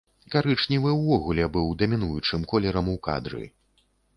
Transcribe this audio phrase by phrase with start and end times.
[0.35, 3.43] Карычневы ўвогуле быў дамінуючым колерам у кадры.